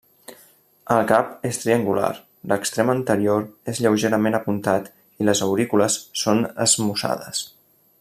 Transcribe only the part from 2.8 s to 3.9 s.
anterior és